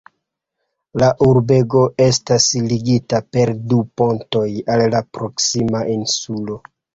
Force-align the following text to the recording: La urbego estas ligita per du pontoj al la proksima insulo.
La 1.01 1.09
urbego 1.25 1.83
estas 2.05 2.47
ligita 2.71 3.19
per 3.37 3.51
du 3.75 3.83
pontoj 4.03 4.47
al 4.77 4.83
la 4.97 5.03
proksima 5.19 5.85
insulo. 5.99 6.59